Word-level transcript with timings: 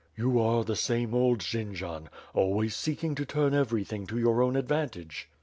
"You 0.17 0.39
are 0.39 0.63
the 0.63 0.75
same 0.75 1.13
old 1.13 1.41
Jendzian, 1.41 2.07
always 2.33 2.75
seeking 2.75 3.13
to 3.13 3.23
turn 3.23 3.53
everything 3.53 4.07
to 4.07 4.17
your 4.17 4.41
own 4.41 4.55
advantage." 4.55 5.29